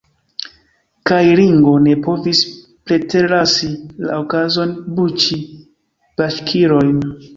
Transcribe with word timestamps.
Kaj 1.09 1.19
Ringo 1.39 1.73
ne 1.83 1.93
povis 2.07 2.41
preterlasi 2.91 3.69
la 4.07 4.17
okazon 4.23 4.75
buĉi 4.99 5.39
baŝkirojn. 6.23 6.95